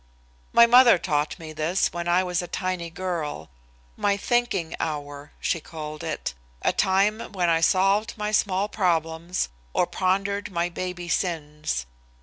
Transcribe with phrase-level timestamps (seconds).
[0.51, 3.51] My mother taught me this when I was a tiny girl.
[3.95, 9.85] My "thinking hour," she called it, a time when I solved my small problems or
[9.85, 11.85] pondered my baby sins.